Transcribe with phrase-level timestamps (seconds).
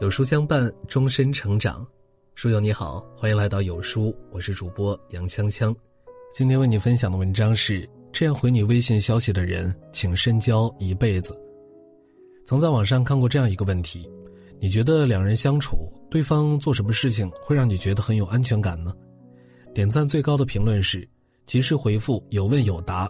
[0.00, 1.86] 有书相伴，终身成长。
[2.34, 5.76] 书友你好，欢迎来到有书，我是主播杨锵锵。
[6.32, 11.38] 今天为你分享的文章是：这样回你微信消息的人，请深交一辈子。
[12.46, 14.10] 曾在网上看过这样一个问题：
[14.58, 15.76] 你觉得两人相处，
[16.10, 18.94] 对方做什么事情会让你觉得很有安全感呢？
[19.74, 21.06] 点赞最高的评论是：
[21.44, 23.06] 及时回复，有问有答。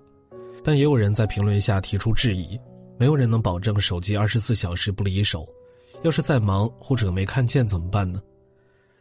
[0.64, 2.58] 但也有人在评论下提出质疑：
[2.98, 5.46] 没有人能保证手机二十四小时不离手。
[6.02, 8.22] 要是再忙或者没看见怎么办呢？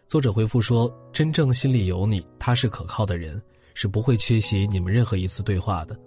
[0.08, 3.42] 作者回复说：“真正心里有你、踏实可靠的人，
[3.74, 5.98] 是不会缺席你们任何一次对话的。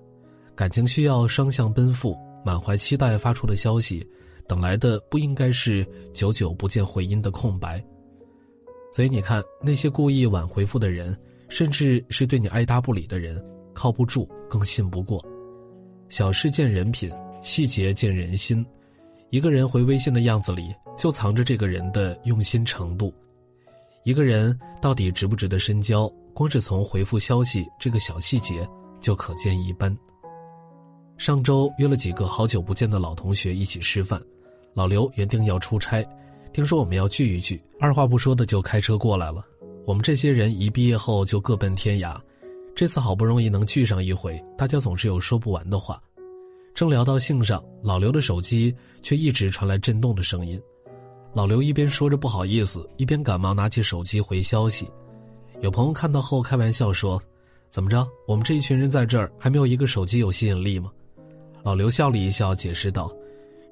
[0.54, 2.14] 感情需要双向奔赴，
[2.44, 4.06] 满怀期待发出的消息，
[4.46, 7.82] 等来的不应该是久久不见回音的空白。
[8.92, 11.16] 所以你看，那些故意晚回复的人，
[11.48, 15.24] 甚至是对你爱答不理的人，靠不住，更信不过。
[16.10, 18.66] 小事见人品，细节见人心。”
[19.30, 23.12] 一个人回微信的样子里，就藏着这个人的用心程度。
[24.04, 28.68] 一个人到底值不值得深交，光是从回复消息这个小细节
[29.00, 29.96] 就可见一斑。
[31.18, 34.20] 上周约了几个好久不见的老同学一起吃饭，
[34.74, 36.04] 老刘原定要出差，
[36.52, 39.44] 听说我们要聚一聚，二话不说的就开车过来了。
[39.86, 42.16] 我们这些人一毕业后就各奔天涯，
[42.74, 46.02] 这次好不容易能聚上一回，大家总是有说不完的话。
[46.74, 50.60] 正聊到兴上，老刘的手机却一直传来震动的声音。
[51.34, 54.86] 老刘一边说着不好意思，一边赶忙拿起手机回消息。
[55.60, 57.20] 有朋友看到后开玩笑说
[57.70, 60.90] ：“怎么着，我们这一群人在这儿还没有一个手机有吸引力吗？”
[61.64, 63.10] 老刘笑了一笑，解释道：“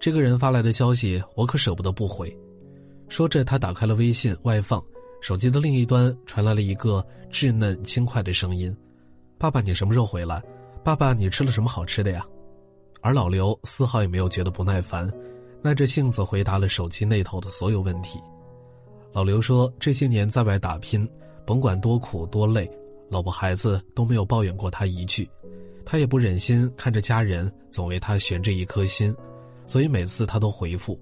[0.01, 2.35] 这个人发来的消息，我可舍不得不回。”
[3.11, 4.83] 说着，他打开了微信外放，
[5.21, 8.75] 手机的另一端传来了一个稚嫩轻快的声音
[9.37, 10.43] ：“爸爸，你什么时候回来？
[10.83, 12.25] 爸爸，你吃了什么好吃的呀？”
[13.03, 15.11] 而老刘丝毫也没有觉得不耐烦，
[15.63, 18.19] 耐着性子回答了手机那头的所有问题。
[19.13, 21.09] 老刘说：“这些年在外打拼，
[21.45, 22.71] 甭管多苦多累，
[23.09, 25.29] 老婆孩子都没有抱怨过他一句。
[25.85, 29.15] 他也不忍心看着家人总为他悬着一颗心，
[29.67, 30.99] 所以每次他都回复。”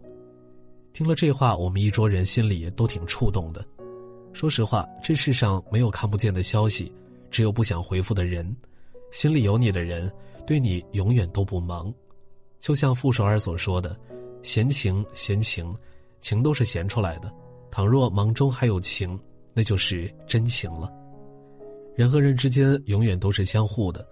[0.94, 3.64] 听了这话，我们一桌人心里都挺触动的。
[4.32, 6.92] 说实话，这世上没有看不见的消息，
[7.30, 8.56] 只有不想回复的人。
[9.10, 10.10] 心里有你的人，
[10.46, 11.92] 对你永远都不忙，
[12.58, 13.96] 就像傅首尔所说的
[14.42, 15.74] ：“闲情，闲情，
[16.20, 17.32] 情都是闲出来的。
[17.70, 19.18] 倘若忙中还有情，
[19.52, 20.92] 那就是真情了。”
[21.94, 24.06] 人和人之间永远都是相互的，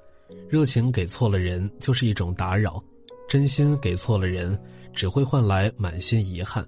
[0.48, 2.82] 热情给错了人就是一种打扰，
[3.28, 4.58] 真心给错了人
[4.92, 6.66] 只会换来满心遗憾。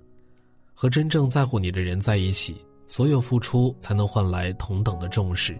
[0.74, 5.58] 和真正在乎你的人在一起，所有付出才能换来同等的重视。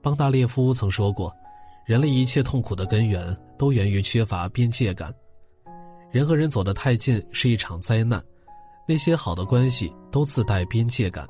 [0.00, 1.32] 邦达列夫曾说过。
[1.86, 5.10] 人类一切痛苦的根源都源于缺乏边界感，
[6.10, 8.22] 人和人走得太近是一场灾难。
[8.86, 11.26] 那些好的关系都自带边界感。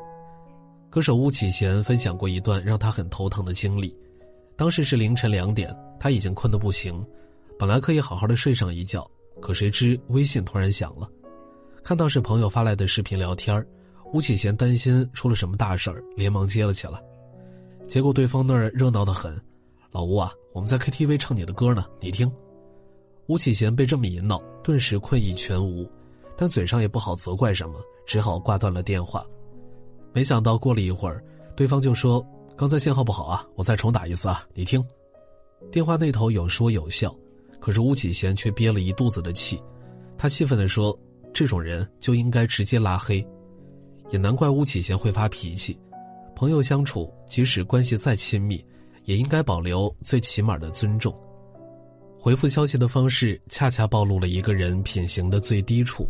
[0.89, 3.95] 歌手巫启贤分享过一段让他很头疼的经历，
[4.57, 7.05] 当时是凌晨两点，他已经困得不行，
[7.59, 9.05] 本来可以好好的睡上一觉，
[9.41, 11.09] 可谁知微信突然响了，
[11.83, 13.67] 看到是朋友发来的视频聊天
[14.13, 17.03] 巫启贤担心出了什么大事儿，连忙接了起来，
[17.89, 19.37] 结果对方那儿热闹的很。
[19.91, 22.31] 老吴啊，我们在 KTV 唱你的歌呢，你听。
[23.29, 25.87] 吴启贤被这么一闹，顿时困意全无，
[26.35, 27.75] 但嘴上也不好责怪什么，
[28.07, 29.23] 只好挂断了电话。
[30.15, 31.23] 没想到过了一会儿，
[31.55, 34.83] 对方就说：“刚才信号不好啊，我再重打一次啊，你听。”
[35.71, 37.15] 电话那头有说有笑，
[37.61, 39.63] 可是吴启贤却憋了一肚子的气。
[40.17, 40.99] 他气愤地说
[41.35, 43.23] ：“这种人就应该直接拉黑。”
[44.09, 45.79] 也难怪吴启贤会发脾气。
[46.35, 48.65] 朋友相处，即使关系再亲密。
[49.05, 51.19] 也应该保留最起码的尊重。
[52.21, 56.09] 回复消息的方式，恰恰暴露了一个人品行的最低处。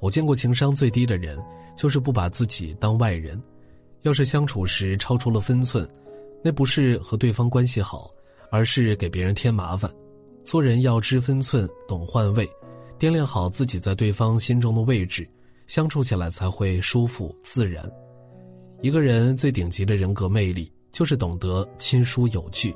[0.00, 1.38] 我见过情商最低的人，
[1.76, 3.40] 就是不把自己当外人。
[4.02, 5.88] 要是相处时超出了分寸，
[6.42, 8.10] 那不是和对方关系好，
[8.50, 9.90] 而是给别人添麻烦。
[10.44, 12.48] 做人要知分寸，懂换位，
[12.98, 15.28] 掂量好自己在对方心中的位置，
[15.66, 17.88] 相处起来才会舒服自然。
[18.80, 20.70] 一个人最顶级的人格魅力。
[20.94, 22.72] 就是懂得亲疏有据。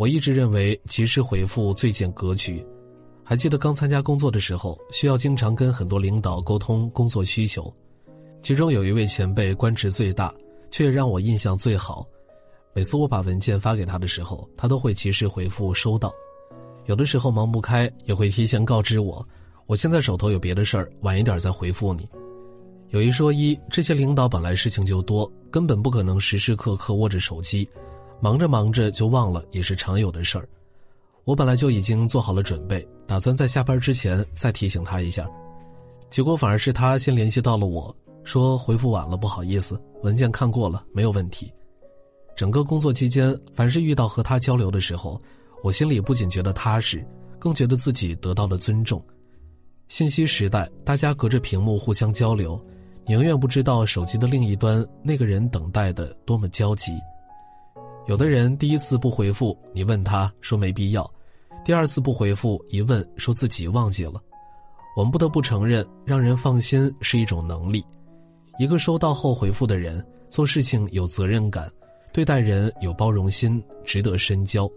[0.00, 2.66] 我一直认为及时回复最见格局。
[3.22, 7.70] 还记得刚参加工作的时候，需要经常跟很多领导沟通工作需求，
[8.40, 10.34] 其中有一位前辈官职最大，
[10.70, 12.02] 却让我印象最好。
[12.72, 16.10] 每次我把文件发给他的时候，他都会及时回复收到。
[16.86, 19.22] 有的时候忙不开，也会提前告知我，
[19.66, 22.08] 我现在手头有别的事儿，晚一点再回复你。
[22.88, 27.68] 有一说一，这些领导本来事情就多，根本不可能时时刻刻握着手机，
[28.20, 30.48] 忙着忙着就忘了，也是常有的事儿。
[31.24, 35.28] 我本来就已经做好了准备，打算在下班之前再提醒他一下。
[36.10, 37.94] 结果反而是他先联系到了我，
[38.24, 41.52] 说回复晚了，不好意思，文件看过了，没有问题。
[42.36, 45.20] 整个工作期间，凡是遇到和他交流的时候，
[45.62, 47.06] 我心里不仅觉得踏实，
[47.38, 49.02] 更觉得自己得到了尊重。
[49.88, 52.58] 信息时代，大家隔着屏幕互相交流，
[53.06, 56.92] 你永远不知道手机的另一端那个人等待的多么焦急。
[58.10, 61.04] 有的人第一次不回复，你问他说没必要；
[61.64, 64.20] 第二次不回复，一问说自己忘记了。
[64.96, 67.84] 我们不得不承认，让人放心是一种能力。
[68.58, 71.70] 一个收到后回复的人，做事情有责任感。
[72.12, 74.68] 对待人有包容心，值得深交。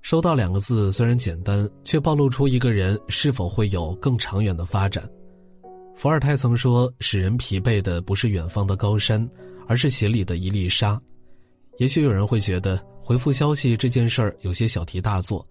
[0.00, 5.02] 收到两个字虽然简单，却暴露出一个人是否会有更长远的发展。
[5.96, 9.28] 伏尔泰曾说：“使人疲惫的不是远方的高山，
[9.66, 11.02] 而是鞋里的一粒沙。”
[11.78, 15.46] 也许有人会觉得回复消息这件事儿有些小题大做，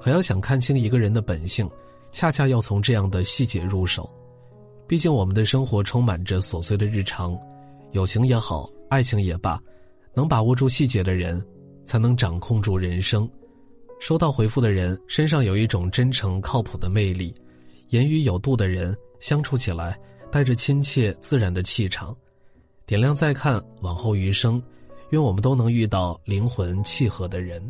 [0.00, 1.68] 可要想看清一个人的本性，
[2.10, 4.12] 恰恰要从这样的细节入手。
[4.88, 7.38] 毕竟我们的生活充满着琐碎的日常，
[7.92, 9.58] 友情也好，爱情也罢。
[10.14, 11.42] 能把握住细节的人，
[11.86, 13.26] 才能掌控住人生。
[13.98, 17.32] 收到回复的人身上有一种真诚靠谱的魅力，
[17.88, 19.98] 言语有度的人相处起来
[20.30, 22.14] 带着亲切自然的气场。
[22.84, 24.60] 点亮再看，往后余生，
[25.12, 27.62] 愿我们都能遇到灵魂契合的人。